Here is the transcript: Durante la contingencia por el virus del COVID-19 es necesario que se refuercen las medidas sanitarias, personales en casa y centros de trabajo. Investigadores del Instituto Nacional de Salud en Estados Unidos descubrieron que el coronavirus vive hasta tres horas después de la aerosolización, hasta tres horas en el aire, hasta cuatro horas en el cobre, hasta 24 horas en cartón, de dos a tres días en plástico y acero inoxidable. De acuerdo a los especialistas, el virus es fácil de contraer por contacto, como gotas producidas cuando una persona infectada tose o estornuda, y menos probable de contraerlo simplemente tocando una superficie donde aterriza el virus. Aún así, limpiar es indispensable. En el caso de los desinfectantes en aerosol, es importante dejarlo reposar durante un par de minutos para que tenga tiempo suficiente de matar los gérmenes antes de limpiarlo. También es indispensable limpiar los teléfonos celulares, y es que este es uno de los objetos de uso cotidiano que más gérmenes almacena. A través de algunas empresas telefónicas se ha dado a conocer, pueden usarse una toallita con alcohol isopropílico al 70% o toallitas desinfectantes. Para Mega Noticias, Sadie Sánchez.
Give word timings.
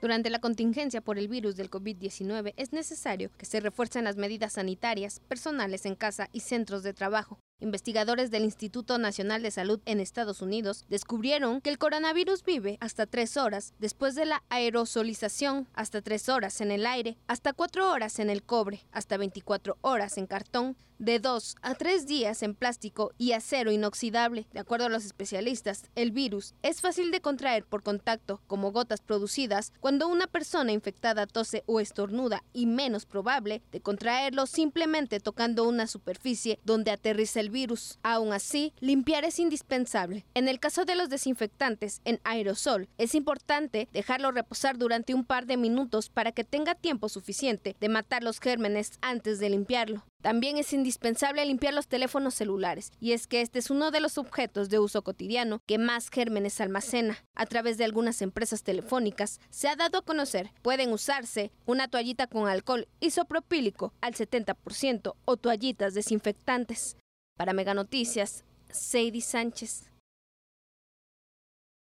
Durante 0.00 0.30
la 0.30 0.38
contingencia 0.38 1.00
por 1.00 1.18
el 1.18 1.26
virus 1.26 1.56
del 1.56 1.70
COVID-19 1.70 2.54
es 2.56 2.72
necesario 2.72 3.32
que 3.36 3.46
se 3.46 3.58
refuercen 3.58 4.04
las 4.04 4.14
medidas 4.14 4.52
sanitarias, 4.52 5.18
personales 5.26 5.86
en 5.86 5.96
casa 5.96 6.28
y 6.32 6.40
centros 6.40 6.84
de 6.84 6.94
trabajo. 6.94 7.40
Investigadores 7.60 8.30
del 8.30 8.44
Instituto 8.44 8.98
Nacional 8.98 9.42
de 9.42 9.50
Salud 9.50 9.80
en 9.86 9.98
Estados 9.98 10.40
Unidos 10.40 10.84
descubrieron 10.88 11.60
que 11.60 11.70
el 11.70 11.78
coronavirus 11.78 12.44
vive 12.44 12.78
hasta 12.80 13.06
tres 13.06 13.36
horas 13.36 13.74
después 13.80 14.14
de 14.14 14.26
la 14.26 14.44
aerosolización, 14.50 15.66
hasta 15.74 16.00
tres 16.00 16.28
horas 16.28 16.60
en 16.60 16.70
el 16.70 16.86
aire, 16.86 17.18
hasta 17.26 17.52
cuatro 17.52 17.90
horas 17.90 18.20
en 18.20 18.30
el 18.30 18.44
cobre, 18.44 18.86
hasta 18.92 19.16
24 19.16 19.78
horas 19.80 20.16
en 20.16 20.28
cartón, 20.28 20.76
de 20.98 21.18
dos 21.18 21.56
a 21.62 21.74
tres 21.74 22.06
días 22.06 22.42
en 22.42 22.54
plástico 22.54 23.12
y 23.18 23.32
acero 23.32 23.70
inoxidable. 23.70 24.46
De 24.52 24.60
acuerdo 24.60 24.86
a 24.86 24.90
los 24.90 25.04
especialistas, 25.04 25.84
el 25.94 26.10
virus 26.10 26.54
es 26.62 26.80
fácil 26.80 27.10
de 27.10 27.20
contraer 27.20 27.64
por 27.64 27.82
contacto, 27.82 28.40
como 28.46 28.72
gotas 28.72 29.00
producidas 29.00 29.72
cuando 29.80 30.08
una 30.08 30.26
persona 30.26 30.72
infectada 30.72 31.26
tose 31.26 31.62
o 31.66 31.80
estornuda, 31.80 32.42
y 32.52 32.66
menos 32.66 33.06
probable 33.06 33.62
de 33.72 33.80
contraerlo 33.80 34.46
simplemente 34.46 35.20
tocando 35.20 35.68
una 35.68 35.86
superficie 35.86 36.58
donde 36.64 36.90
aterriza 36.90 37.40
el 37.40 37.50
virus. 37.50 37.98
Aún 38.02 38.32
así, 38.32 38.72
limpiar 38.80 39.24
es 39.24 39.38
indispensable. 39.38 40.24
En 40.34 40.48
el 40.48 40.60
caso 40.60 40.84
de 40.84 40.94
los 40.94 41.08
desinfectantes 41.08 42.00
en 42.04 42.20
aerosol, 42.24 42.88
es 42.98 43.14
importante 43.14 43.88
dejarlo 43.92 44.32
reposar 44.32 44.78
durante 44.78 45.14
un 45.14 45.24
par 45.24 45.46
de 45.46 45.56
minutos 45.56 46.08
para 46.10 46.32
que 46.32 46.44
tenga 46.44 46.74
tiempo 46.74 47.08
suficiente 47.08 47.76
de 47.78 47.88
matar 47.88 48.22
los 48.22 48.40
gérmenes 48.40 48.92
antes 49.00 49.38
de 49.38 49.50
limpiarlo. 49.50 50.04
También 50.20 50.58
es 50.58 50.72
indispensable 50.72 51.46
limpiar 51.46 51.74
los 51.74 51.86
teléfonos 51.86 52.34
celulares, 52.34 52.90
y 52.98 53.12
es 53.12 53.28
que 53.28 53.40
este 53.40 53.60
es 53.60 53.70
uno 53.70 53.92
de 53.92 54.00
los 54.00 54.18
objetos 54.18 54.68
de 54.68 54.80
uso 54.80 55.02
cotidiano 55.02 55.60
que 55.64 55.78
más 55.78 56.10
gérmenes 56.10 56.60
almacena. 56.60 57.24
A 57.36 57.46
través 57.46 57.78
de 57.78 57.84
algunas 57.84 58.20
empresas 58.20 58.64
telefónicas 58.64 59.40
se 59.50 59.68
ha 59.68 59.76
dado 59.76 59.98
a 59.98 60.04
conocer, 60.04 60.50
pueden 60.62 60.92
usarse 60.92 61.52
una 61.66 61.86
toallita 61.86 62.26
con 62.26 62.48
alcohol 62.48 62.88
isopropílico 62.98 63.92
al 64.00 64.14
70% 64.14 65.14
o 65.24 65.36
toallitas 65.36 65.94
desinfectantes. 65.94 66.96
Para 67.36 67.52
Mega 67.52 67.74
Noticias, 67.74 68.44
Sadie 68.70 69.20
Sánchez. 69.20 69.88